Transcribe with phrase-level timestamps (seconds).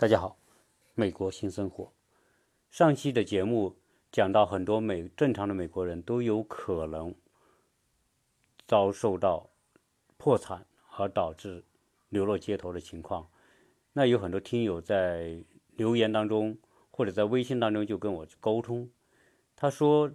[0.00, 0.38] 大家好，
[0.94, 1.92] 美国新生活。
[2.70, 3.76] 上期的节目
[4.10, 7.14] 讲到，很多美正常的美国人都有可能
[8.66, 9.50] 遭受到
[10.16, 10.64] 破产
[10.96, 11.62] 而导致
[12.08, 13.28] 流落街头的情况。
[13.92, 15.44] 那有很多听友在
[15.76, 16.56] 留言当中
[16.90, 18.88] 或者在微信当中就跟我沟通，
[19.54, 20.10] 他说：“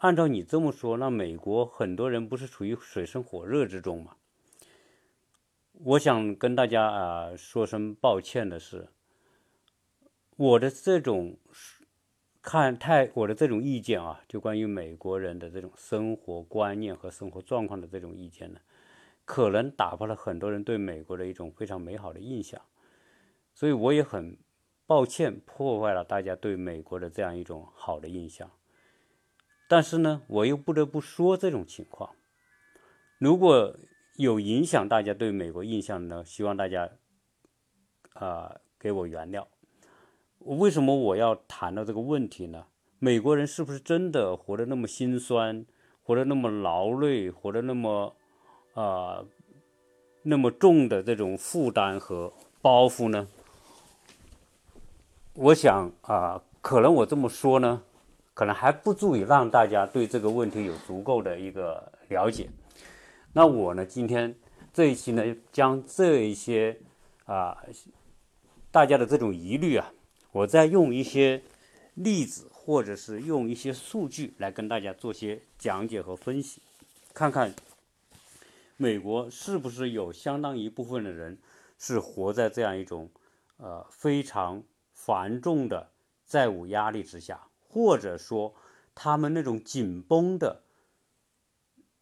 [0.00, 4.18] 按照你这么说，那美国很多人不是处于水深火热之中吗？”
[5.80, 8.88] 我想跟大家啊说声抱歉的是，
[10.36, 11.36] 我的这种
[12.40, 18.60] 看太我的这种意见啊，就关于美国人的这种生活观念和生活状况的这种意见呢，
[19.24, 22.62] 可能打破了很多人对美国的一种非常美好的印象，
[23.52, 24.38] 所以我也很
[24.86, 28.48] 抱歉破坏了大家对美国的这样一种好的印象。
[29.68, 32.14] 但是呢，我又不得不说这种情况，
[33.18, 33.76] 如果。
[34.16, 36.24] 有影响大家对美国印象呢？
[36.24, 36.90] 希望大家
[38.12, 39.44] 啊给我原谅。
[40.38, 42.66] 为什么我要谈到这个问题呢？
[43.00, 45.66] 美国人是不是真的活得那么心酸，
[46.02, 48.14] 活得那么劳累，活得那么
[48.74, 49.24] 啊
[50.22, 53.26] 那么重的这种负担和包袱呢？
[55.34, 57.82] 我想啊，可能我这么说呢，
[58.32, 62.48] 可能还不足以让大家对这个问题有足够的一个了解。
[63.36, 63.84] 那我呢？
[63.84, 64.32] 今天
[64.72, 66.78] 这一期呢，将这一些
[67.24, 67.64] 啊，
[68.70, 69.92] 大家的这种疑虑啊，
[70.30, 71.42] 我再用一些
[71.94, 76.62] 例子，或者是用一些数据来跟大家做些讲解和分析，
[77.12, 77.52] 看看
[78.76, 81.36] 美国是不是有相当一部分的人
[81.76, 83.10] 是活在这样一种
[83.56, 84.62] 呃非常
[84.92, 85.90] 繁重的
[86.24, 88.54] 债务压力之下，或者说
[88.94, 90.60] 他们那种紧绷的。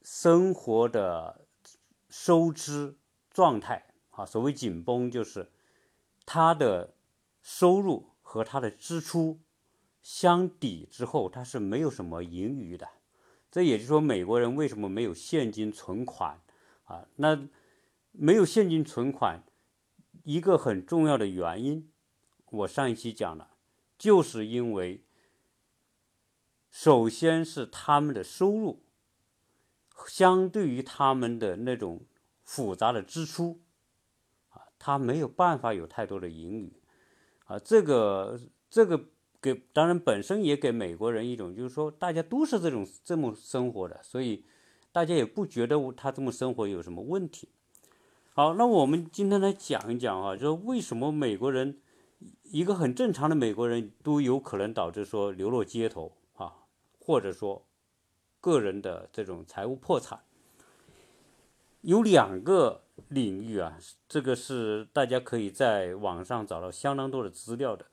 [0.02, 1.46] 生活的
[2.08, 2.96] 收支
[3.30, 5.50] 状态啊，所谓紧绷，就是
[6.26, 6.94] 他的
[7.40, 9.40] 收入和他的支出
[10.02, 12.88] 相抵之后，他是没有什么盈余的。
[13.50, 16.40] 这也就是说，美国人为什么没有现金存款
[16.84, 17.06] 啊？
[17.16, 17.48] 那
[18.10, 19.44] 没有现金存款，
[20.24, 21.90] 一个很重要的原因，
[22.50, 23.56] 我上一期讲了，
[23.96, 25.04] 就是因为
[26.70, 28.82] 首先是他们的收入。
[30.06, 32.02] 相对于他们的那种
[32.42, 33.60] 复杂的支出，
[34.50, 36.72] 啊，他没有办法有太多的盈余，
[37.44, 39.04] 啊，这个这个
[39.40, 44.44] 给当然本身也给美国人一种就是说大家都是这种这么生活的，所以
[44.90, 47.48] 大家也不觉得他这么生活有什么问题。
[48.34, 51.80] 好，那我们今天来讲一讲啊，就是为什么美国人
[52.44, 56.52] 一个很正常的美国人都有可能导致说流落街头啊，
[56.98, 57.66] 或者说。
[58.42, 60.24] 个人的这种财务破产，
[61.82, 67.86] 有两个领域啊，这个是大家可以在网上找到相当多的资料的。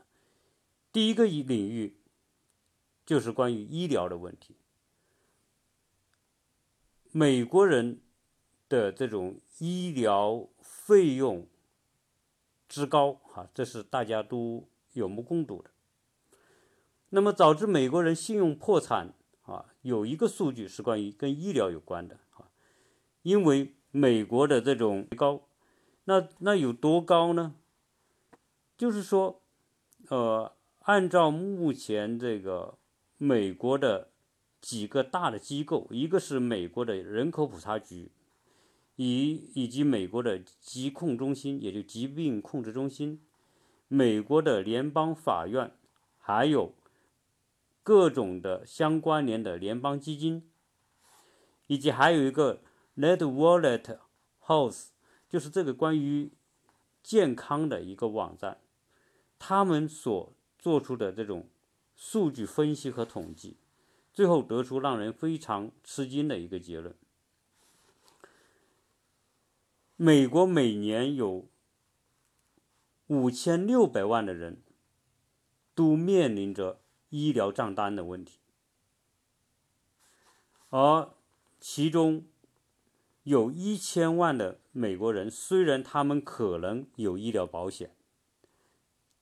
[0.91, 1.97] 第一个领域
[3.05, 4.55] 就是关于医疗的问题，
[7.11, 8.01] 美国人
[8.67, 11.45] 的这种医疗费用
[12.67, 15.69] 之高啊，这是大家都有目共睹的。
[17.09, 19.13] 那么导致美国人信用破产。
[19.49, 22.51] 啊，有一个数据是关于跟医疗有关的啊，
[23.23, 25.47] 因为美国的这种高，
[26.03, 27.55] 那那有多高呢？
[28.77, 29.41] 就是说，
[30.09, 32.77] 呃，按照目前这个
[33.17, 34.11] 美国的
[34.61, 38.11] 几个大的机构，一个是美国的人口普查局，
[38.97, 43.21] 以以及美国的疾控中心，也就疾病控制中心，
[43.87, 45.71] 美国的联邦法院，
[46.19, 46.75] 还有。
[47.89, 50.47] 各种的相关联的联邦基金，
[51.65, 52.61] 以及还有一个
[52.95, 53.97] Net Wallet
[54.45, 54.89] House，
[55.27, 56.31] 就是这个关于
[57.01, 58.61] 健康的一个网站，
[59.39, 61.49] 他们所做出的这种
[61.95, 63.57] 数据分析和统计，
[64.13, 66.95] 最后得出让人非常吃惊的一个结论：
[69.95, 71.49] 美国每年有
[73.07, 74.61] 五千六百万的人
[75.73, 76.81] 都面临着。
[77.09, 78.39] 医疗账单的问题，
[80.69, 81.09] 而
[81.59, 82.25] 其中
[83.23, 87.95] 有一千万的美国人，虽然他们可能有医疗保险，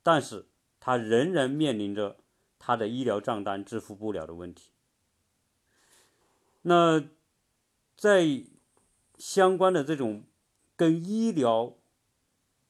[0.04, 0.48] 但是
[0.80, 2.18] 他仍然面临着
[2.60, 4.72] 他的医疗账单支付不了的问题。
[6.63, 7.04] 那
[7.95, 8.44] 在
[9.18, 10.25] 相关的这种
[10.75, 11.75] 跟医疗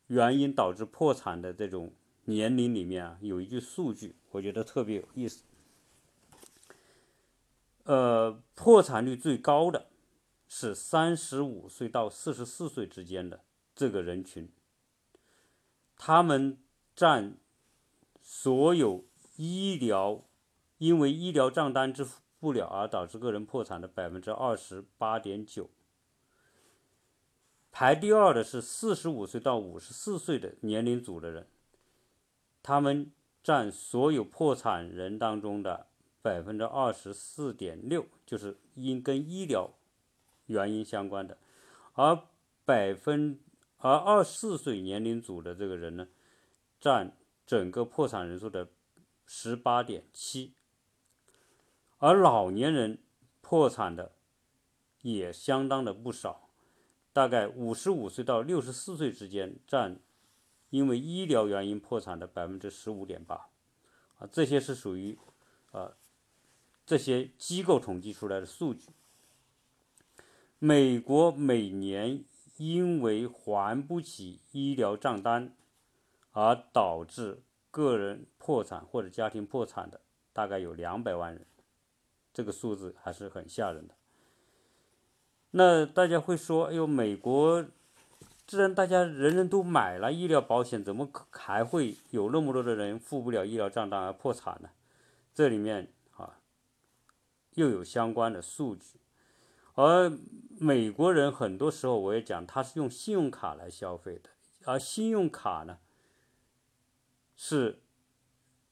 [0.06, 1.94] 原因导致破产的这种。
[2.30, 5.46] 年龄里面啊，有一句数据，我觉得特别有意思。
[7.84, 9.88] 呃，破产率最高的
[10.46, 14.52] 是三十五岁到四十四岁之间的这个人群，
[15.96, 16.58] 他们
[16.94, 17.38] 占
[18.22, 19.06] 所有
[19.38, 20.26] 医疗
[20.80, 25.70] 因为医疗账单支付不了而导致个人破产的百分之二十八点九。
[27.72, 31.48] 排第二的是四十五岁到五十四岁的年龄组的人，
[32.68, 33.10] 他们
[33.42, 35.88] 占所有破产人当中的
[36.22, 39.72] 百分之二十四点六，就是因跟医疗
[40.48, 41.38] 原因相关的，
[41.94, 42.24] 而
[42.66, 43.40] 百分
[43.78, 46.10] 而二十四岁年龄组的这个人呢，
[46.78, 47.16] 占
[47.46, 48.68] 整个破产人数的
[49.26, 50.52] 十八点七，
[52.00, 52.98] 而老年人
[53.40, 54.12] 破产的
[55.04, 56.50] 也相当的不少。
[57.14, 60.02] 大概五十五岁到六十四岁之间占，
[60.70, 63.50] 因为医疗原因破产的百分之十五点八，
[64.18, 65.18] 啊，这些是属于，
[65.72, 65.96] 呃，
[66.86, 68.90] 这些机构统计出来的数据。
[70.60, 72.26] 美国每年
[72.58, 75.56] 因为还不起医疗账单
[76.32, 80.02] 而导致个人破产或者家庭破产的，
[80.34, 81.46] 大概有两百万人，
[82.34, 83.94] 这个数字还是很吓人的。
[85.52, 87.66] 那大家会说：“哎呦，美国，
[88.48, 94.70] 既然大家人人都买了医疗保险，怎么还会有那么多的人付不了医疗账单而破产呢？”
[95.36, 96.40] 这里面啊，
[97.56, 99.00] 又有相关的数据。
[99.76, 100.18] 而
[100.58, 104.30] 美国人很多时候我也讲，他是用信用卡来消费的，
[104.64, 105.78] 而信用卡呢，
[107.36, 107.84] 是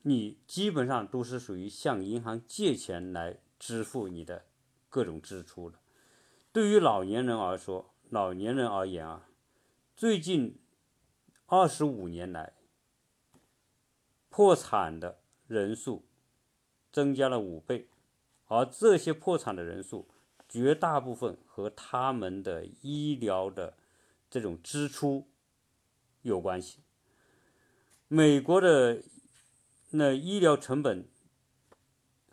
[0.03, 4.45] 你基本上都是属于向银行借钱来支付你的
[4.89, 5.77] 各种支出的。
[6.51, 9.27] 对于老年人而说，老年人而言啊，
[9.95, 10.59] 最近
[11.45, 12.51] 二十五年来，
[14.29, 16.05] 破产的人数
[16.91, 17.87] 增加了五倍，
[18.47, 20.09] 而这些破产的人数，
[20.49, 23.77] 绝大部分和他们的医疗的
[24.29, 25.29] 这种支出
[26.23, 26.79] 有关系。
[28.09, 29.01] 美国的
[29.91, 31.07] 那医疗成本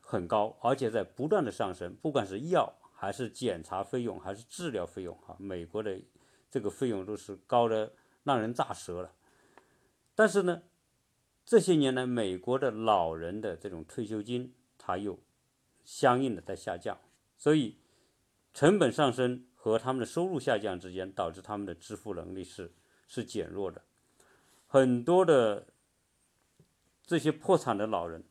[0.00, 2.78] 很高，而且在不断的上升，不管是药。
[2.94, 6.00] 还是检查费用，还是治疗费用，哈，美国的
[6.52, 9.12] 这个费用都是高的让人咋舌了。
[10.14, 10.62] 但是呢，
[11.44, 15.18] 这些年来，美国的老人的这种退休金，它又
[15.82, 16.96] 相应的在下降，
[17.36, 17.78] 所以
[18.52, 22.70] 成本上升和他们的收入下降之间，导致他们的支付能力是
[23.08, 23.82] 是减弱的。
[24.68, 25.66] 很多的
[27.04, 28.22] 这些破产的老人，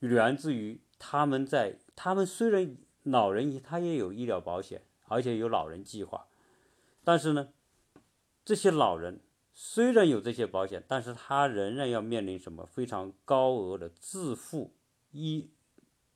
[0.00, 2.76] 源自于他们在他们虽然。
[3.04, 6.24] 老人他也有医疗保险，而且有老人计划，
[7.04, 7.48] 但是呢，
[8.44, 9.20] 这些老人
[9.52, 14.72] 虽然有这些保险，但是他仍然要面临什么非常高额的自付
[15.10, 15.50] 医，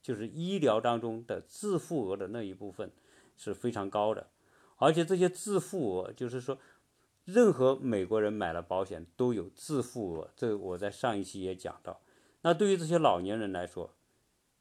[0.01, 2.93] 就是医疗当中的自付额的那一部分
[3.37, 4.29] 是非常高的，
[4.77, 6.59] 而且这些自付额就是说，
[7.25, 12.01] 任何美国人买了保险都有自付额，这我在上一期也讲到。
[12.43, 13.97] 那对于这些老年人来说，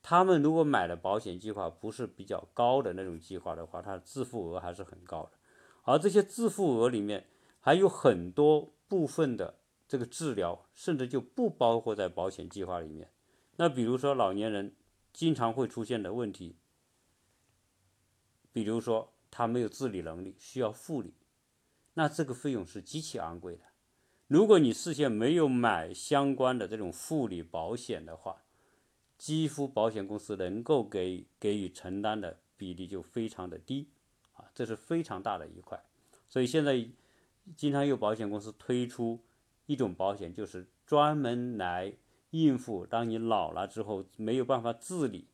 [0.02, 5.35] 他们如果买的保险计划不是比较高的那种计划的话，他自付额还是很高的。
[5.86, 7.26] 而这些自付额里面
[7.60, 13.12] 还有很多部分的这个治疗，甚至就不包括在保险计划里面。
[13.56, 14.76] 那比如说老年人
[15.14, 16.58] 经常会出现的问题，
[18.52, 21.14] 比如说他没有自理能力，需要护理，
[21.94, 23.64] 那这个费用是极其昂贵的。
[24.28, 28.44] 如果你事先没有买相关的这种护理保险的话，
[29.18, 33.90] 几乎保险公司能够给给予承担的比例就非常的低，
[34.56, 35.84] 这是非常大的一块。
[36.28, 36.84] 所以现在
[37.56, 39.20] 经常有保险公司推出
[39.68, 41.94] 一种保险，就是专门来
[42.32, 45.28] 应付当你老了之后没有办法自理，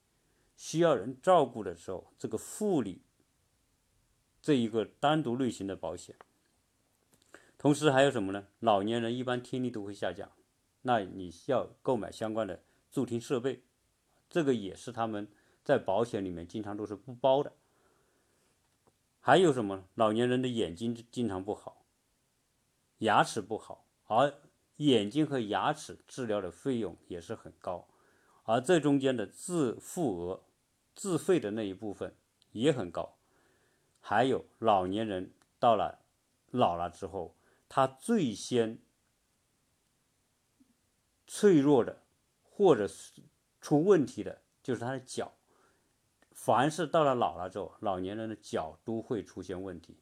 [0.58, 3.02] 需要人照顾的时候，这个护理
[4.42, 6.16] 这一个单独类型的保险。
[7.58, 8.48] 同时还有什么呢？
[8.60, 10.32] 老年人一般听力都会下降，
[10.82, 13.62] 那你需要购买相关的助听设备。
[14.30, 15.28] 这个也是他们
[15.64, 17.54] 在保险里面经常都是不包的。
[19.22, 19.88] 还有什么？
[19.94, 21.86] 老年人的眼睛经常不好，
[22.98, 24.34] 牙齿不好，而
[24.78, 27.88] 眼睛和牙齿治疗的费用也是很高，
[28.44, 30.44] 而这中间的自付额、
[30.96, 32.16] 自费的那一部分
[32.52, 33.18] 也很高。
[34.00, 36.00] 还有老年人到了
[36.50, 37.36] 老了之后，
[37.70, 38.80] 他最先
[41.28, 42.04] 脆弱的，
[42.44, 43.22] 或者是。
[43.64, 45.32] 出问题的就是他的脚，
[46.32, 49.98] 凡是到了老了之后，老年人的脚都会出现问题，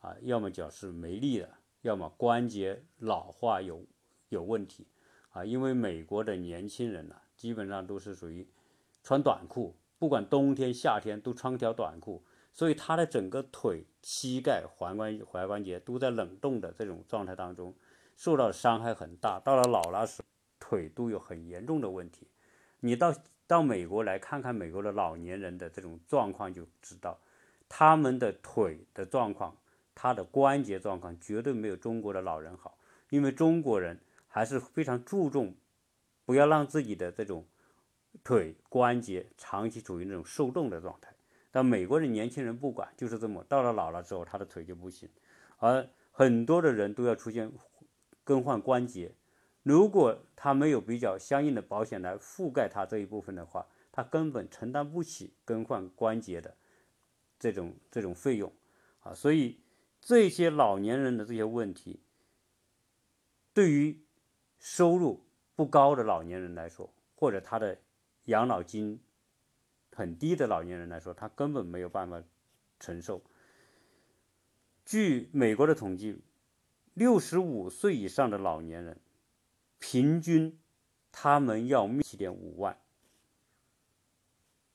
[0.00, 1.50] 啊，要么脚是没力的，
[1.82, 3.84] 要么关节老化有
[4.28, 4.86] 有问题，
[5.30, 8.48] 啊，因为美国的年轻人呢，基本上都是属于
[9.02, 17.74] 穿短裤，不管冬天夏天都穿条短裤，所以他的整个腿、膝盖、踝关踝关节都在冷冻的这种状态当中，
[18.16, 20.22] 受到伤害很大，到了老了时
[20.58, 22.28] 腿都有很严重的问题。
[22.80, 23.12] 你到
[23.46, 27.18] 到美国来看看美国的老年人的这种状况，就知道
[27.68, 29.56] 他们的腿的状况，
[29.94, 32.78] 他的关节状况绝对没有中国的老人好，
[33.10, 35.54] 因为中国人还是非常注重
[36.24, 37.46] 不要让自己的这种
[38.22, 41.14] 腿关节长期处于那种受冻的状态。
[41.50, 45.08] 但美国的年轻人不管，就是这么到了老了之后，他的腿就不行，
[45.58, 47.52] 而很多的人都要出现
[48.24, 49.12] 更换关节。
[49.64, 56.54] 如果他没有比较相应的保险来覆盖他这一部分的话，他根本承担不起更换关节的
[57.38, 58.52] 这种这种费用
[59.00, 59.14] 啊！
[59.14, 59.58] 所以
[60.02, 62.02] 这些老年人的这些问题，
[63.54, 64.04] 对于
[64.58, 65.24] 收入
[65.56, 67.78] 不高的老年人来说，或者他的
[68.24, 69.00] 养老金
[69.92, 72.22] 很低的老年人来说，他根本没有办法
[72.78, 73.22] 承受。
[74.84, 76.20] 据美国的统计，
[76.92, 79.00] 六十五岁以上的老年人。
[79.78, 80.58] 平均，
[81.12, 82.78] 他们要七点五万。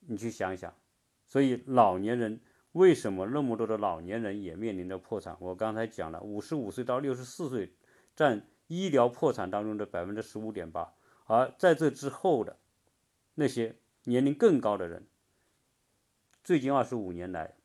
[0.02, 0.74] 你去想想，
[1.28, 2.40] 所以老年人
[2.72, 5.38] 为什么那么多的老年人也面临着破产？
[5.40, 7.74] 我刚才讲了，五十五岁到六十四岁
[8.16, 10.94] 占医疗破产当中的百分之十五点八，
[11.26, 12.58] 而在这之后的
[13.36, 13.76] 那些
[14.06, 15.06] 年龄更高的人，
[16.44, 17.56] 最近二十五年来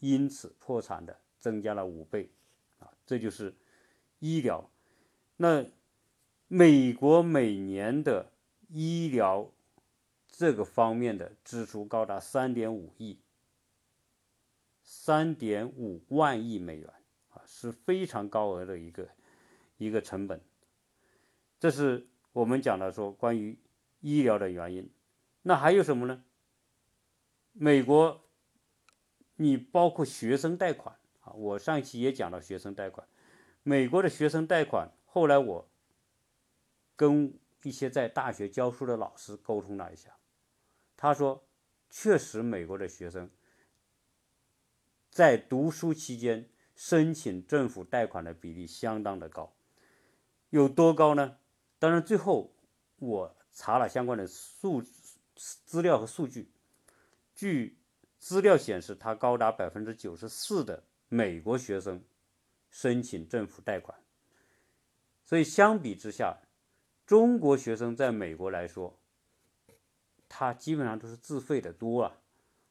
[0.00, 2.30] 因此破产的增加了五倍，
[2.78, 3.54] 啊，这就是
[4.18, 4.70] 医疗。
[5.36, 5.64] 那。
[6.56, 8.30] 美国每年的
[8.68, 9.50] 医疗
[10.28, 13.18] 这个方面的支出高达三点五亿，
[14.84, 16.88] 三点五万亿美元
[17.30, 19.08] 啊，是非常高额的一个
[19.78, 20.40] 一个成本。
[21.58, 23.58] 这是我们讲的说关于
[23.98, 24.88] 医疗的原因。
[25.42, 26.22] 那还有什么呢？
[27.50, 28.20] 美国，
[29.34, 33.04] 你包括学生贷款啊，我上一期也讲了学生贷款。
[33.64, 35.68] 美国的学生贷款，后来我。
[36.96, 40.16] 跟一些在大学教书的老师沟通了一下，
[40.96, 41.44] 他说，
[41.90, 43.30] 确实美国的学生
[45.10, 49.56] 在读书期间申请政府贷款的比例相当的高，
[50.50, 51.38] 有多高呢？
[51.78, 52.54] 当然，最后
[52.98, 54.82] 我查了相关的数
[55.34, 56.52] 资料和数据，
[57.34, 57.78] 据
[58.18, 62.04] 资料显示，它高达百分之九十四的美国学生
[62.70, 63.98] 申请政府贷款，
[65.24, 66.38] 所以相比之下。
[67.06, 68.98] 中国学生在美国来说，
[70.28, 72.18] 他基本上都是自费的多啊，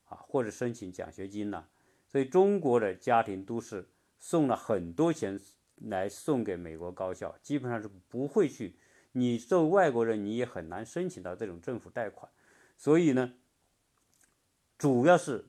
[0.05, 1.65] 啊或者申请奖学金呐，
[2.07, 5.39] 所以中国的家庭都是送了很多钱
[5.75, 8.75] 来送给美国高校，基本上是不会去。
[9.11, 12.31] 你作为外国人，你也很难申请到这种政府贷款。
[12.75, 13.35] 所以呢，
[14.79, 15.45] 主要是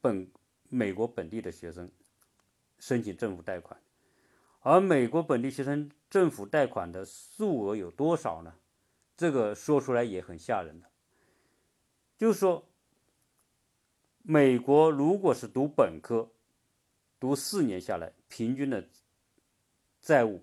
[0.00, 0.30] 本
[0.70, 1.90] 美国本地的学生
[2.78, 3.78] 申请政府贷款。
[4.60, 8.54] 而美国本地学生政府贷款的数额有多少呢？
[9.16, 10.88] 这个说出来也很吓人的。
[12.16, 12.68] 就是说，
[14.22, 16.30] 美国如果是读本科，
[17.20, 18.88] 读四年下来，平均的
[20.00, 20.42] 债务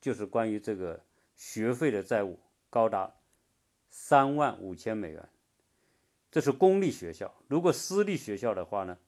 [0.00, 1.04] 就是关于这个
[1.36, 2.40] 学费的债务
[2.70, 3.14] 高达
[3.90, 5.28] 三万五千美元，
[6.30, 7.32] 这是公立学校。
[7.48, 8.98] 如果私立学校的话呢，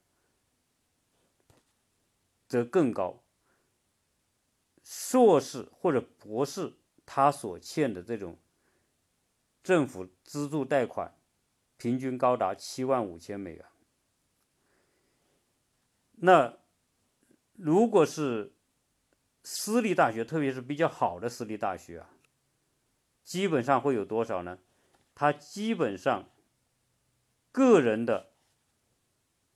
[2.46, 3.23] 则更高。
[4.84, 6.74] 硕士或者博士，
[7.06, 8.38] 他所欠的这种
[9.62, 11.16] 政府资助贷款，
[11.78, 13.64] 平均高达七万五千美元。
[16.16, 16.58] 那
[17.54, 18.52] 如果是
[19.42, 22.10] 私立大学，特别是比较好的私立大学啊，
[23.24, 24.58] 基本上会有多少呢？
[25.14, 26.28] 他基本上
[27.50, 28.32] 个人的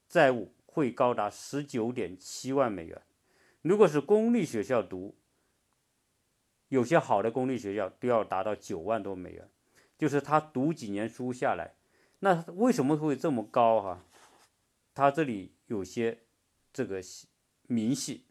[0.09, 3.03] 债务会高达十九点七万美元。
[3.63, 5.18] 如果是公立学校读，
[6.69, 9.49] 有些好的公立学校都要达到九万多美元，
[9.97, 11.75] 就是他读几年书下来，
[12.21, 14.05] 那为什么会这么高哈？
[14.95, 16.25] 他这里有些
[16.73, 17.01] 这个
[17.67, 18.25] 明细，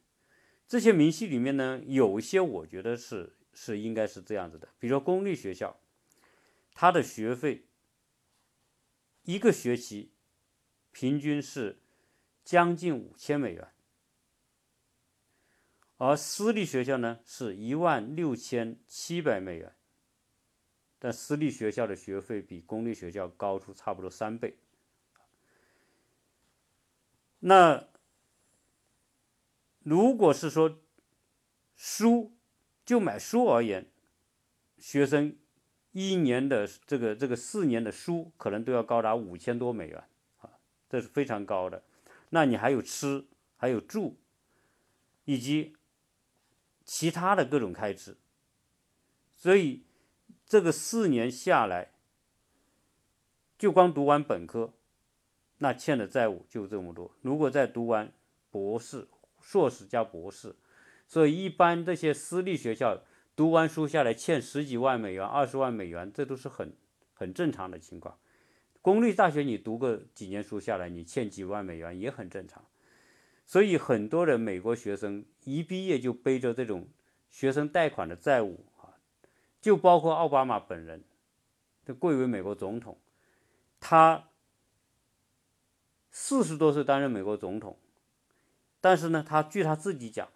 [0.67, 5.79] 这些明细里面呢，有一些我觉得是是应该是这样子的，比如说公立学校，
[6.73, 7.65] 他的学费
[9.23, 10.11] 一个学期
[10.91, 11.79] 平均是
[12.43, 13.67] 将近五千美元。
[15.99, 19.73] 而私立学校呢是一万六千七百美元，
[20.99, 24.59] 但私立学校的学费比公立学校高出差不多三倍。
[27.39, 27.87] 那
[29.81, 30.79] 如果是说
[31.75, 32.37] 书
[32.85, 33.89] 就买书而言，
[34.77, 35.35] 学生
[35.93, 40.03] 一年的这个这个四年的书可能都要高达五千多美元
[40.41, 40.51] 啊，
[40.87, 41.83] 这是非常高的。
[42.29, 43.25] 那你还有吃，
[43.55, 44.15] 还有住，
[45.25, 45.73] 以及。
[46.87, 48.15] 其他的各种开支，
[49.35, 49.83] 所以
[50.45, 51.91] 这个四年下来，
[53.57, 54.73] 就光读完本科，
[55.57, 57.11] 那欠的债务就这么多。
[57.21, 58.13] 如果再读完
[58.49, 59.09] 博士、
[59.41, 60.55] 硕士加博士，
[61.05, 63.03] 所以一般这些私立学校
[63.35, 66.73] 读完书下来欠十几万美元、二十万美元，这都是很
[67.13, 68.17] 很正常的情况。
[68.81, 72.63] 公立大学你读个几年书下来，你欠几万美元也很正常。
[73.47, 76.85] 所以很多人美国学生一毕业就背着这种
[77.29, 78.99] 学生贷款的债务啊，
[79.61, 81.01] 就包括奥巴马本人，
[81.85, 82.97] 他贵为美国总统，
[83.79, 84.27] 他
[86.11, 87.77] 四十多岁担任美国总统，
[88.81, 90.27] 但是呢，他据他自己讲，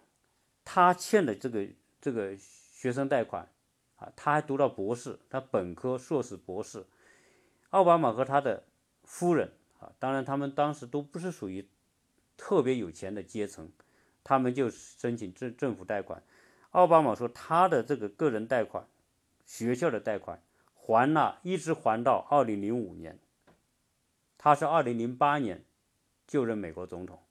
[0.64, 1.68] 他欠的这个
[2.00, 3.46] 这个学生贷款
[3.96, 6.86] 啊，他还读到博士，他本科、硕士、博士。
[7.70, 8.64] 奥巴马和他的
[9.04, 11.66] 夫人啊，当然他们当时都不是属于
[12.42, 13.70] 特别有钱的阶层，
[14.24, 16.20] 他们就申请政政府贷款。
[16.72, 18.84] 奥巴马说他的这个个人贷款、
[19.46, 20.42] 学校的贷款
[20.74, 23.16] 还了，一直还到二零零五年。
[24.36, 25.62] 他是二零零八年
[26.26, 27.22] 就任美国总统，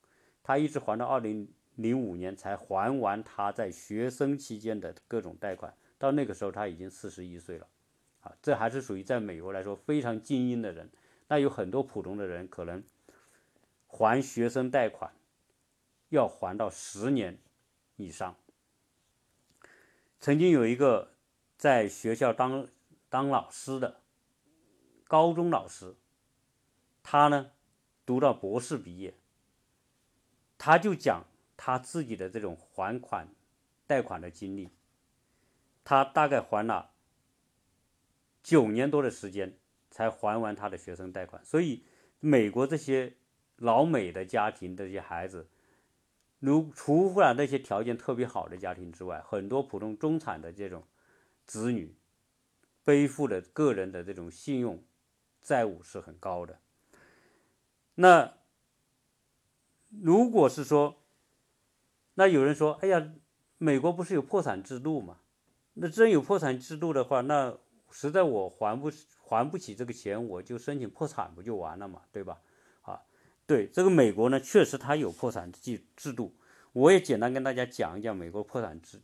[0.41, 5.75] 他一直还到二零零五年才还完他在学生期间的各种贷款。
[5.97, 7.67] 到那个时候他已经四十一岁了。
[8.21, 10.89] 啊，这还是属于在美国来说非常精英的人。
[11.27, 12.81] 那有很多普通的人，可能
[14.01, 15.13] 还学生贷款
[16.09, 17.37] 要还到十年
[17.97, 18.35] 以上。
[20.19, 21.13] 曾经有一个
[21.55, 22.67] 在学校当
[23.09, 24.01] 当老师的
[25.03, 25.93] 高中老师，
[27.03, 27.51] 他呢
[28.03, 29.13] 读到博士毕业，
[30.57, 31.23] 他就讲
[31.55, 33.27] 他自己的这种还款
[33.85, 34.71] 贷款的经历，
[35.83, 36.89] 他大概还了。
[38.41, 39.55] 九年多的时间
[39.91, 41.85] 才还完他的学生贷款，所以
[42.19, 43.13] 美国这些
[43.61, 45.47] 老美的家庭这些孩子，
[46.39, 50.83] 如除了那些条件特别好的家庭之外，很多普通中产的这种
[51.45, 51.95] 子女
[52.83, 54.83] 背负的个人的这种信用
[55.43, 56.59] 债务是很高的。
[57.93, 58.33] 那
[59.89, 60.97] 如果是说，
[62.15, 63.13] 那有人说，哎呀，
[63.59, 65.19] 美国不是有破产制度吗？
[65.75, 67.55] 那真有破产制度的话，那
[67.91, 68.91] 实在我还不
[69.23, 72.41] 还不起这个钱，我就申请破产不就完了嘛，对吧？
[73.51, 76.33] 对这个美国呢，确实它有破产制制度。
[76.71, 79.01] 我也简单跟大家讲一讲美国破产制。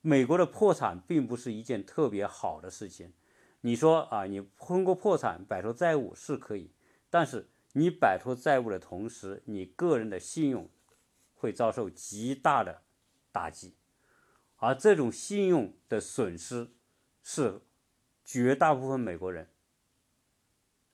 [0.00, 3.12] 美国的破产并不是一件特别好的事情。
[3.60, 6.72] 你说啊，你通过破产摆脱债务是可以，
[7.10, 10.70] 但是你摆脱债务的同时，你个人的信用
[11.34, 12.82] 会遭受极大的
[13.30, 13.74] 打击，
[14.56, 16.70] 而这种信用的损失
[17.22, 17.60] 是。
[18.28, 19.48] 绝大部分美国人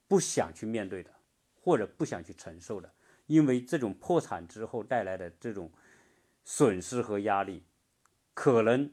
[0.07, 1.11] 不想去面对的，
[1.65, 2.93] 或者不想去承受的，
[3.27, 5.71] 因为这种破产之后带来的这种
[6.45, 7.63] 损失和压力，
[8.35, 8.93] 可能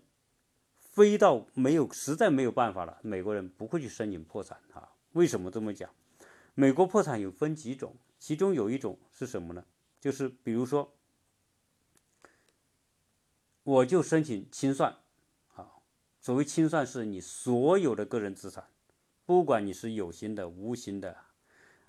[0.78, 4.92] 飞到没有实在没有办法了，美国人不会去申请破产啊。
[5.14, 5.90] 为什么这么讲？
[6.54, 9.66] 美国破产有分几种，其中有一种是什么呢？
[10.00, 10.94] 就是比如说，
[13.64, 14.92] 我就申请清算。
[15.56, 15.72] 啊
[16.22, 18.68] 所谓清算，是你所有的个人资产，
[19.26, 21.16] 不管你是有形的、无形的，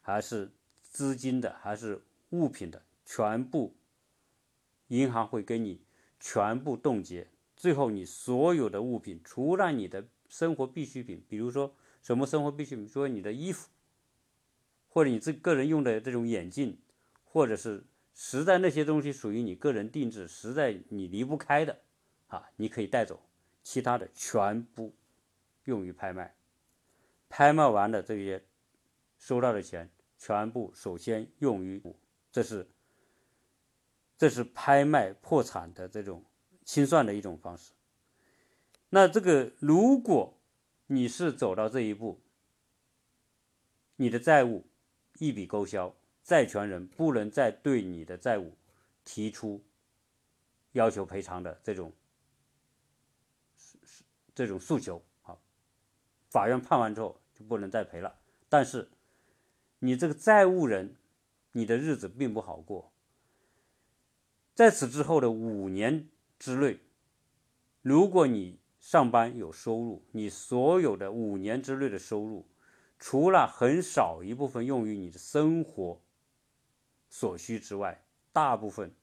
[0.01, 0.53] 还是
[0.91, 3.75] 资金的，还是物品的，全部
[4.89, 5.81] 银行会给你
[6.19, 7.29] 全部冻结。
[7.57, 13.69] 最后，你所有的物品，除了你的生活必需品，比如说什么生活必需品，说你的衣服，
[14.89, 16.79] 或者你这个人用的这种眼镜，
[17.25, 21.81] 或者是实在那些东西属于你个人定制，实在你离不开的
[22.29, 23.23] 啊，你可以带走。
[23.63, 24.95] 其他的全部
[25.65, 26.35] 用于拍卖，
[27.29, 28.43] 拍卖完的这些
[29.19, 31.83] 收到的钱，全部首先用于，
[32.31, 32.69] 这是
[34.19, 36.23] 这是拍卖破产的这种
[36.65, 37.73] 清算的一种方式。
[38.91, 40.39] 那这个如果
[40.87, 42.21] 你是走到这一步，
[43.97, 44.67] 你的债务
[45.19, 48.55] 一笔勾销，债权人不能再对你的债务
[49.05, 49.65] 提出
[50.73, 51.93] 要求赔偿的这种。
[54.33, 55.37] 这种诉求啊，
[56.31, 58.19] 法院判完之后就不能再赔了。
[58.49, 58.89] 但是，
[59.81, 60.97] 你这个债务人，
[61.53, 62.93] 你的日子并不好过。
[64.55, 66.81] 在此之后的五年之内，
[67.83, 72.47] 如果你上班有收入，你所有的五年之内的收入，
[72.99, 76.01] 除了很少一部分用于你的生活
[77.09, 78.95] 所需之外，大部分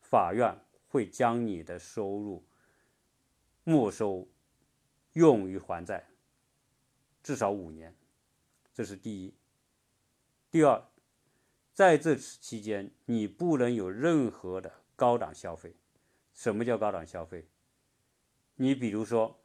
[0.00, 0.54] 法院
[0.88, 2.44] 会将你的收入
[3.64, 4.28] 没收。
[5.14, 6.06] 用于还债，
[7.20, 7.92] 至少五年，
[8.72, 9.34] 这是第一。
[10.50, 10.84] 第二，
[11.72, 15.76] 在这期间，你不能有任何的高档消费。
[16.34, 17.46] 什么叫高档消费？
[18.56, 19.44] 你比如说，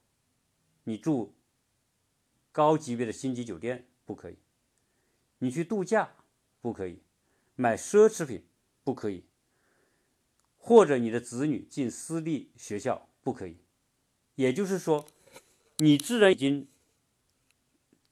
[0.86, 1.36] 你住
[2.52, 4.38] 高级别的星级酒店不可以，
[5.38, 6.16] 你去度假
[6.60, 7.04] 不可以，
[7.54, 8.44] 买奢侈品
[8.84, 9.26] 不可以，
[10.58, 13.60] 或者你的子女进私立学校不可以。
[14.34, 15.06] 也就是说，
[15.78, 16.68] 你自然已经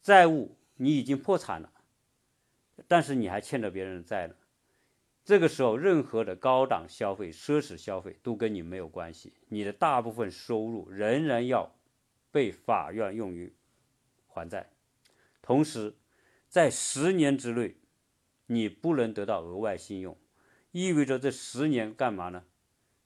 [0.03, 1.72] 债务，你已经破产了，
[2.87, 4.35] 但是你还欠着别人的债呢。
[5.25, 9.33] 这个时候，任何的高档消费、奢侈消费都跟你没有关系。
[9.47, 11.73] 你的大部分收入仍然要
[12.29, 13.53] 被法院用于
[14.27, 14.69] 还债。
[15.41, 15.95] 同时，
[16.49, 17.75] 在十年之内，
[18.47, 20.17] 你不能得到额外信用，
[20.71, 22.43] 意味着这十年干嘛呢？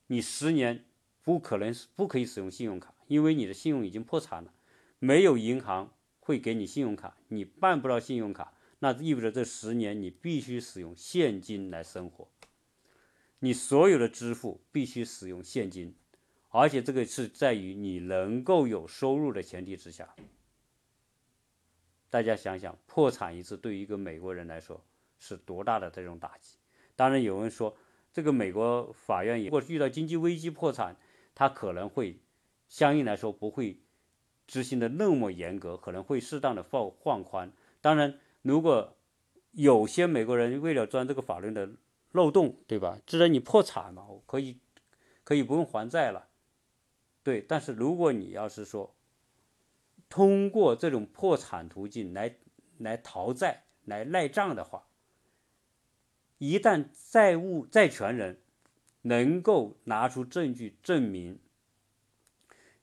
[0.07, 0.85] 你十年
[1.21, 4.51] 不可能不可以使用信用卡，因为你的信用已经破产了，
[4.97, 8.53] 没有银行会给你信用卡，你办不到信用卡。
[8.79, 12.29] 那意味着这十年你必须使用现金来生活，
[13.39, 15.95] 你所有的支付必须使用现金，
[16.49, 20.15] 而且这个是在于你能够有收入的前提之下。
[22.11, 24.85] 大家想想，破产一次对于一个美国人来说
[25.17, 26.59] 是多大的这种打击？
[26.95, 27.75] 当然有人说，
[28.13, 30.95] 这个美国法院如果遇到经济危机破产，
[31.33, 32.19] 他可能会
[32.67, 33.81] 相应来说不会
[34.45, 37.51] 执行的那么严格，可能会适当的放放宽。
[37.81, 38.19] 当然。
[38.47, 38.97] 如果
[39.51, 41.69] 有些美国人为了钻这个法律的
[42.11, 42.97] 漏洞，对吧？
[43.05, 44.59] 既然你破产嘛，我可以
[45.25, 46.29] 可以不用还债了，
[47.23, 47.41] 对。
[47.41, 48.95] 但是如果你要是说
[50.07, 52.37] 通过这种破产途径来
[52.77, 54.87] 来逃债、来赖账的话，
[56.37, 58.41] 一旦债务债权人
[59.01, 61.39] 能够拿出证据证明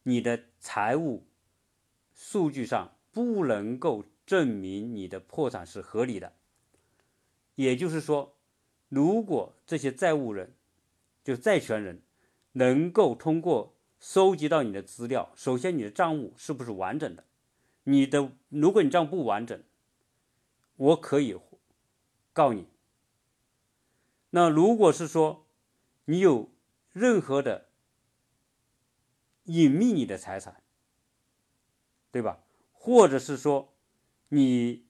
[0.02, 1.24] 你的财务
[2.12, 4.04] 数据上不能够。
[4.26, 6.32] 证明你的破产是合理的，
[7.56, 8.34] 也就是说，
[8.88, 10.54] 如果这些债务人，
[11.22, 12.00] 就债权人，
[12.52, 17.24] 能够通过收集到你的资料，首先你的账务是不是完整的？
[17.82, 19.62] 你的，如果你账不完整，
[20.76, 21.38] 我可以
[22.32, 22.66] 告你。
[24.30, 25.46] 那如果是说
[26.06, 26.50] 你有
[26.92, 27.68] 任何的
[29.44, 30.62] 隐秘你的财产，
[32.10, 32.40] 对吧？
[32.72, 33.73] 或者是说。
[34.34, 34.84] 你，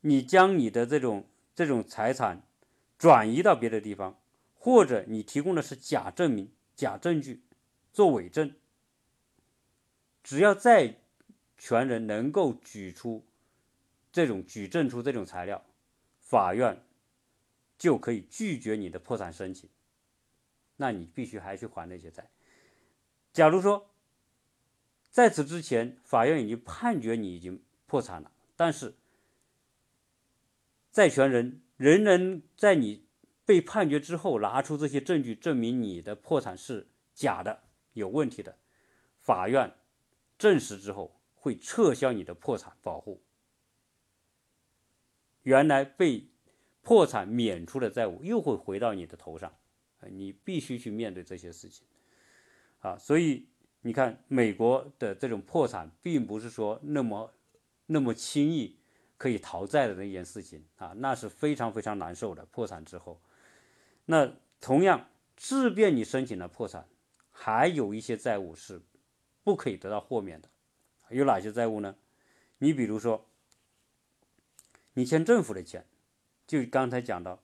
[0.00, 2.42] 你将你的这种这种财产
[2.98, 4.18] 转移到别的地方，
[4.54, 7.44] 或者你提供的是假证明、假证据
[7.92, 8.56] 做伪证，
[10.24, 10.96] 只要债
[11.56, 13.24] 权人能够举出
[14.10, 15.64] 这种举证出这种材料，
[16.18, 16.82] 法院
[17.78, 19.70] 就可以拒绝你的破产申请。
[20.76, 22.28] 那你必须还去还那些债。
[23.32, 23.88] 假如说
[25.10, 28.32] 在此之前，法院已经判决你已经破产了。
[28.64, 28.94] 但是，
[30.92, 33.08] 债权人仍然在你
[33.44, 38.56] 被判决之后拿出这些证据，证明你的破产是假的、有问题的。
[39.18, 39.74] 法院
[40.38, 43.20] 证实之后，会撤销你的破产保护。
[45.42, 46.28] 原来被
[46.82, 49.52] 破产免除的债务又会回到你的头上，
[50.08, 51.84] 你必须去面对这些事情。
[52.78, 53.48] 啊，所以
[53.80, 57.34] 你看，美国的这种破产，并不是说那么。
[57.92, 58.78] 那么轻易
[59.18, 62.44] 可以逃债的那件事情啊，那是非常非常难受的。
[62.46, 63.20] 破产之后，
[64.06, 66.88] 那同样，即便你申请了破产，
[67.30, 68.80] 还有一些债务是
[69.44, 70.48] 不可以得到豁免的。
[71.10, 71.94] 有哪些债务呢？
[72.58, 73.28] 你比如说，
[74.94, 75.86] 你欠政府的钱，
[76.46, 77.42] 就刚才讲到，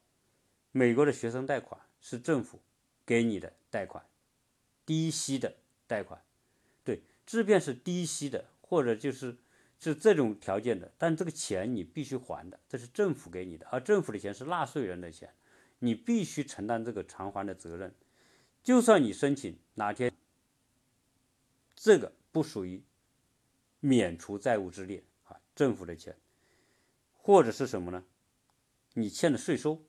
[0.73, 2.61] 美国的学生贷款是政府
[3.05, 4.05] 给你的贷款，
[4.87, 5.57] 低息的
[5.87, 6.23] 贷款，
[6.83, 9.37] 对，即便是低息的，或者就是。
[9.81, 15.33] 是这种条件的，但这个钱你必须还的，这是政府给你的，而政府的钱是纳税人的钱，
[15.79, 17.95] 你必须承担这个偿还的责任。
[18.65, 20.13] 就算你申请哪天
[21.77, 22.83] 这个不属于
[23.79, 26.17] 免除债务之列啊，政府的钱，
[27.13, 28.05] 或者是什么呢？
[28.95, 29.85] 你欠的税收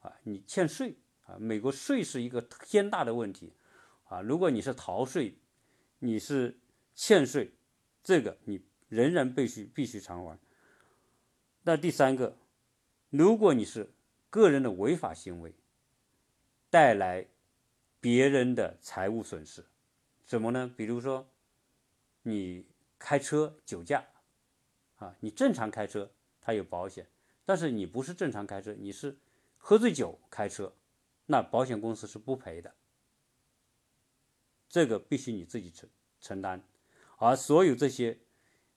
[0.00, 3.52] 啊，你欠税啊，美国税是一个天大的问题
[4.08, 5.38] 啊，如果你是逃税，
[6.00, 6.58] 你是
[6.96, 7.52] 欠税，
[8.02, 8.60] 这个你。
[8.90, 10.38] 仍然必须必须偿还。
[11.62, 12.36] 那第三个，
[13.08, 13.88] 如果你是
[14.28, 15.54] 个人的违法行为，
[16.70, 17.28] 带来
[18.00, 19.64] 别人的财务损失，
[20.26, 20.74] 什么呢？
[20.76, 21.30] 比如说
[22.22, 22.66] 你
[22.98, 24.04] 开车酒驾，
[24.96, 27.06] 啊，你正常开车它有保险，
[27.44, 29.16] 但是你不是正常开车，你是
[29.56, 30.74] 喝醉酒开车，
[31.26, 32.74] 那保险公司是不赔的，
[34.68, 35.88] 这个必须你自己承
[36.20, 36.64] 承担，
[37.18, 38.18] 而所有这些。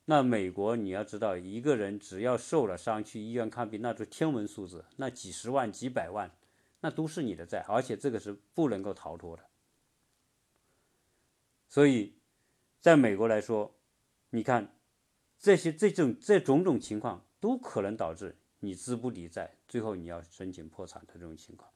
[0.05, 6.29] 那美国你要知道，一个人只要受了伤去医院看病，那是天文数字，那几十万、几百万，
[6.81, 9.43] 那都是你的债，而且这个是不能够逃脱的。
[11.69, 12.15] 所以，
[12.81, 13.73] 在美国来说，
[14.31, 14.75] 你看
[15.39, 21.71] 这些这种这种种情况都可能导致你资不抵债，最后你要申请破产的这种情况。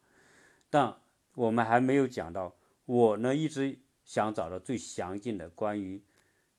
[0.70, 0.94] 但
[1.34, 2.54] 我们还没有讲到，
[2.86, 6.04] 我呢一直想找到最详尽的关于，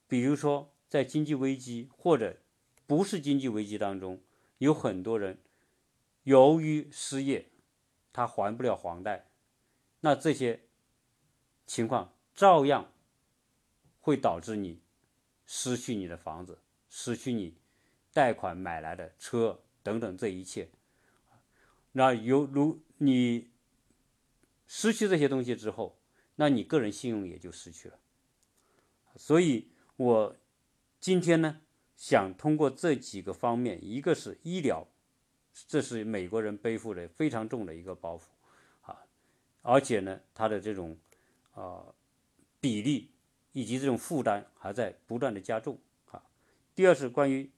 [0.07, 2.39] 比如说在经济危机或者
[2.87, 4.21] 不是经济危机当中，
[4.59, 5.39] 有很多人
[6.23, 7.51] 由于失业，
[8.13, 9.27] 他还不了房贷，
[10.01, 10.61] 那这些
[11.67, 12.93] 情况照样
[14.01, 14.81] 会导致你
[15.45, 17.57] 失去你的房子，失去你
[18.13, 20.69] 贷款买来的车等等这一切。
[21.93, 23.51] 那犹如你。
[24.71, 25.99] 失去这些东西之后，
[26.37, 27.99] 那你个人信用也就失去了。
[29.17, 30.37] 所以，我
[31.01, 31.61] 今天呢，
[31.97, 34.87] 想通过这几个方面，一个是医疗，
[35.67, 38.23] 这是美国人背负的非常重的一个包袱
[38.91, 38.99] 啊，
[39.63, 40.97] 而且呢，它的这种
[41.53, 41.85] 啊
[42.61, 43.11] 比例
[43.53, 45.79] 以及这种负担还在不断的加重
[46.11, 46.23] 啊。
[46.75, 47.51] 第二是关于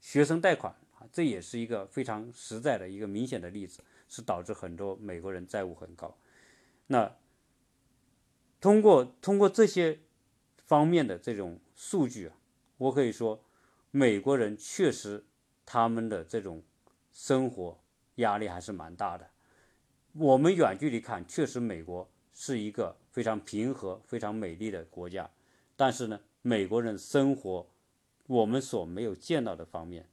[0.00, 3.82] 学生贷款啊，这也是一个非常实在的一个明显的例子。
[4.10, 6.16] 是导致很多美国人债务很高。
[6.86, 7.14] 那
[8.58, 10.00] 通过通过这些
[10.64, 12.37] 方面的这种数据啊，
[12.78, 13.44] 我可以说，
[13.90, 15.24] 美国人确实
[15.66, 16.62] 他们的这种
[17.12, 17.78] 生活
[18.16, 19.28] 压力还是蛮大的。
[20.14, 25.30] 我们远距离看，确实美国是一个非常平和、非常美丽的国家。
[25.76, 27.68] 但是呢，美国人生活
[28.26, 30.08] 我们所没有见到的方面，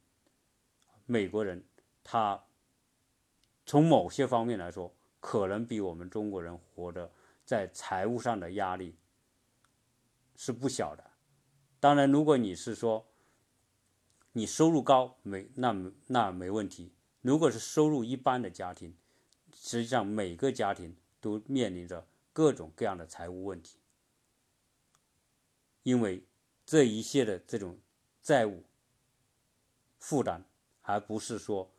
[1.06, 1.64] 美国人
[2.04, 2.42] 他。
[3.68, 7.10] 从某些方面来说，可能比我们中国人活的
[7.44, 8.94] 在财务上的压力
[10.36, 11.05] 是不小的。
[11.80, 13.06] 当然，如果你是说
[14.32, 16.92] 你收入高，没那那没问题。
[17.22, 18.96] 如果是收入一般的家庭，
[19.54, 23.78] 实际上每个家庭都面临着各种各样的财务问题，
[25.82, 26.24] 因为
[26.64, 27.78] 这一切的这种
[28.22, 28.64] 债务
[29.98, 30.44] 负担，
[30.80, 31.70] 还不是说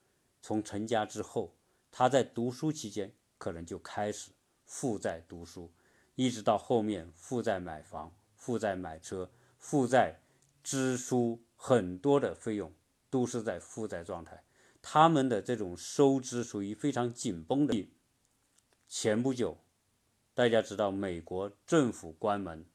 [0.41, 1.53] 从成家之后。
[1.89, 4.29] 他在读书期间可能就开始
[4.65, 5.71] 负债读书，
[6.13, 10.21] 一直到后面负债买房、负债买车、负债
[10.63, 12.73] 支出很多的费用
[13.09, 14.43] 都是在负债状态。
[14.81, 17.89] 他们的这种收支属于非常紧绷的。
[18.87, 19.57] 前不久，
[20.33, 22.65] 大家知道美国政府关门，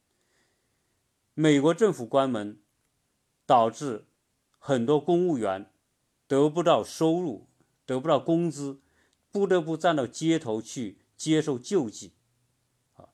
[1.35, 2.61] 美国政府关门
[3.47, 4.07] 导致
[4.59, 5.71] 很多公务员
[6.27, 7.47] 得不到收入，
[7.87, 8.81] 得不到工资。
[9.31, 12.13] 不得不站到街头去接受救济，
[12.93, 13.09] 啊，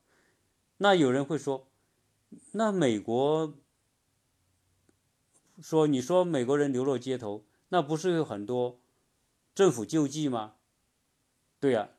[0.79, 1.68] 那有人会说，
[2.53, 3.55] 那美国
[5.61, 8.81] 说你说美国人流落街头，那不是有很多
[9.55, 10.57] 政府救济吗？
[11.59, 11.91] 对呀，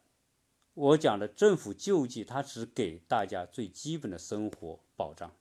[0.73, 5.35] 我讲的政府救济，它只给大家最基本的生活保障，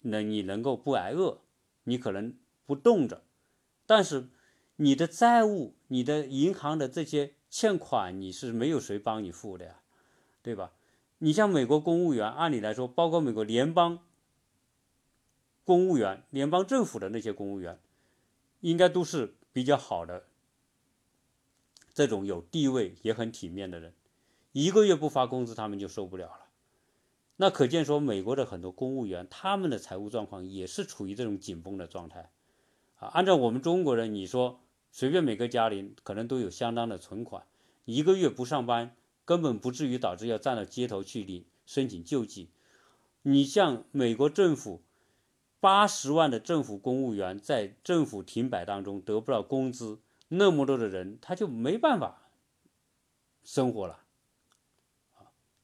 [0.00, 1.40] 那你能够不挨饿，
[1.84, 3.24] 你可能不冻着，
[3.86, 4.28] 但是
[4.76, 7.34] 你的债务，你的银行的这些。
[7.52, 9.80] 欠款你是没有谁帮你付的呀，
[10.40, 10.72] 对吧？
[11.20, 14.00] 你像美国公务员，按理来说，包括美国联邦
[15.64, 17.78] 公务员、联邦政府的那些公务员，
[18.60, 20.24] 应该都是比较好的，
[21.94, 23.94] 这种有地位也很体面的人，
[24.52, 26.46] 一个月不发工资，他们就受不了了。
[27.36, 32.30] 那可见说，美国的很多公务员，他们的财务状况也是处于这种紧绷的状态
[32.96, 33.08] 啊。
[33.08, 34.60] 按照我们中国人，你说。
[34.92, 37.46] 随便每个家庭可能都有相当的存款，
[37.84, 38.96] 一个月不上班
[39.30, 42.50] 根本不至于导致要站到街头去领申请救济。
[43.22, 44.82] 你像美国政府
[45.60, 52.32] 八十万的政府公务员在政府停摆当中得不到工资，那么多的人他就没办法
[53.44, 54.00] 生活了！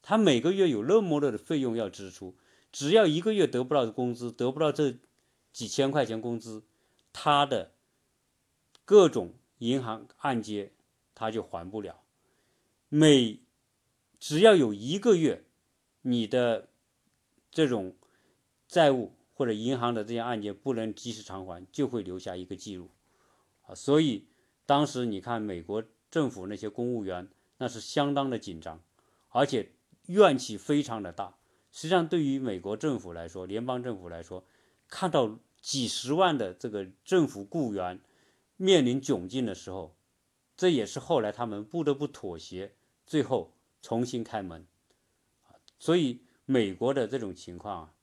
[0.00, 2.36] 他每个月有那么多的费用要支出，
[2.70, 4.94] 只要一个月得不到工资，得不到这
[5.52, 6.62] 几千块钱工资，
[7.12, 7.72] 他的。
[8.84, 10.70] 各种银行按揭，
[11.16, 11.98] 他就还不了。
[12.88, 13.40] 每
[14.26, 15.44] 只要有一个月，
[16.02, 16.68] 你的
[17.48, 17.94] 这种
[18.66, 22.90] 债务或者银行的这些案件不能及时偿还，就会留下一个记录
[23.66, 23.72] 啊。
[23.72, 24.26] 所以
[24.66, 28.82] 当时你看美国政府那些公务员，那是相当的紧张，
[29.28, 29.70] 而且
[30.06, 31.38] 怨气非常的大。
[31.70, 34.44] 实际上，对于美国政府来说，联邦政府来说，
[34.88, 38.00] 看到几十万的这个政府雇员。
[38.56, 39.94] 面临窘境的时候，
[40.56, 42.74] 这也是后来他们不得不妥协，
[43.06, 43.55] 最后
[43.86, 44.66] 重新开门。
[45.78, 47.94] 所以美国的这种情况啊，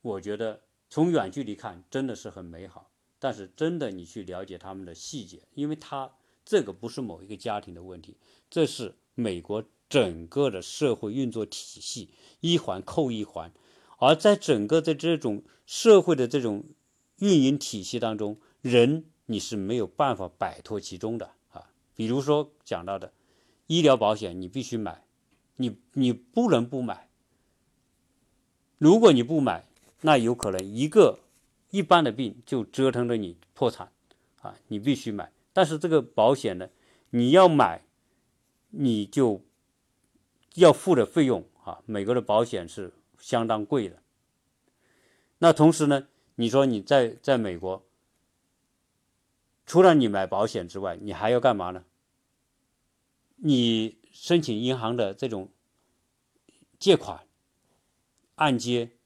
[0.00, 2.92] 我觉得从远距离看真的是很美好。
[3.18, 6.12] 但是真的你去了解他们的细节，因为他
[6.44, 8.16] 这个不是某一个家庭的问题，
[8.48, 13.52] 这是美国整个的社会运作体系一环扣一环，
[13.98, 16.64] 而在整个的这种社会的这种
[17.18, 21.72] 运营体系当中，人你是没有办法摆脱其中的啊。
[21.96, 23.12] 比如说讲到的
[23.66, 25.03] 医疗保险，你必须买，
[25.56, 27.08] 你你不能不买。
[28.78, 29.64] 如果你不买，
[30.02, 31.20] 那有可能一个
[31.70, 33.90] 一般的病就折腾着你破产
[34.42, 34.54] 啊！
[34.68, 35.32] 你必须买。
[35.52, 36.68] 但是这个保险呢，
[37.10, 37.84] 你要买，
[38.70, 39.40] 你就
[40.54, 44.02] 要付的费用啊，美国的保险是相当贵的。
[45.38, 47.86] 那同时呢，你说你在在美国，
[49.64, 51.84] 除了你买保险之外，你还要干嘛呢？
[53.36, 55.50] 你申请银行的这种
[56.78, 57.26] 借款。
[58.36, 58.96] 按揭、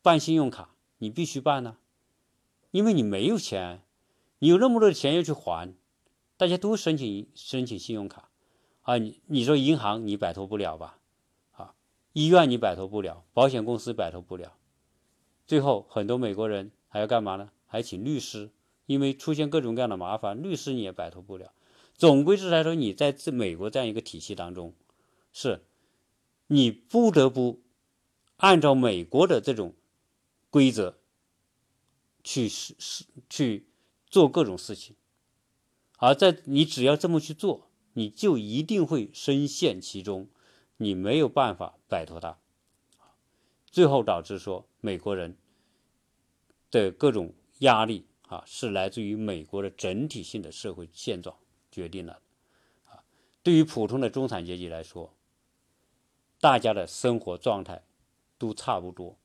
[0.00, 1.78] 办信用卡，你必须办呢，
[2.70, 3.82] 因为你没有钱，
[4.38, 5.74] 你有那么多的钱要去还，
[6.36, 8.30] 大家都申请申请信用卡，
[8.82, 11.00] 啊，你你说银行你摆脱不了吧，
[11.50, 11.74] 啊，
[12.12, 14.56] 医院你摆脱不了，保险公司摆脱不了，
[15.48, 17.50] 最后很多美国人还要干嘛呢？
[17.66, 18.52] 还请律师，
[18.86, 21.52] 因为出现各种各样的麻烦，律师你也摆脱不了。
[21.96, 24.74] 总归是来说，你在这美国这样一个体系当中，
[25.32, 25.64] 是，
[26.48, 27.62] 你不得不。
[28.38, 29.74] 按照美国的这种
[30.50, 30.98] 规则
[32.22, 33.66] 去是是去
[34.06, 34.94] 做各种事情，
[35.96, 40.28] 而在你只要这么去做，你就一定会深陷其中，
[40.76, 42.38] 你没有办法摆脱它，
[43.64, 45.38] 最后导致说美国人
[46.70, 51.34] 的各种压力啊，是来自于美国的整体性的社会现状
[51.76, 52.18] 决定了，
[52.86, 53.04] 啊，
[53.42, 55.12] 对于普通的中产阶级来说，
[56.40, 57.82] 大家的生活状态。
[58.38, 59.16] 都差不多，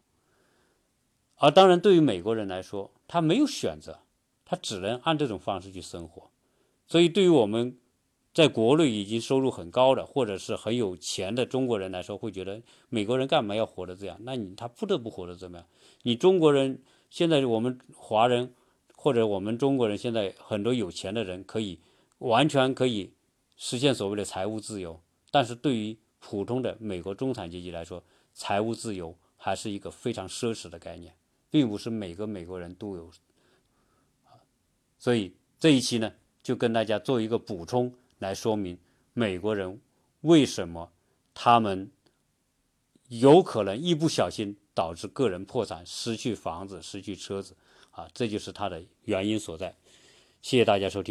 [1.36, 4.00] 而当然，对于美国人来说，他没有选择，
[4.46, 6.32] 他只能按这种方式去生活。
[6.88, 7.78] 所以，对于我们
[8.34, 14.18] 在国内已经收入很高的，或者是很有钱的中国人来说，会觉得美国人干嘛要活得这样？
[14.22, 15.68] 那你他不得不活得怎么样？
[16.04, 18.54] 你中国人现在，我们华人
[18.96, 21.82] 或者我们中国人现在很多有钱的人，可以
[22.22, 23.14] 完全可以
[23.58, 28.04] 实现所谓的财务自由，但是对于普通的美国中产阶级来说，
[28.34, 31.16] 财务自由还是一个非常奢侈的概念，
[31.50, 33.12] 并不是每个美国人都有。
[35.00, 38.78] 所以这一期呢，就跟大家做一个补充，来说明
[39.14, 39.82] 美国人
[40.22, 40.92] 为什么
[41.34, 41.92] 他们
[43.08, 47.56] 有可能一不小心导致个人破产、失去房子、失去车子
[47.90, 49.76] 啊，这就是它的原因所在。
[50.44, 51.10] 谢谢大家收听。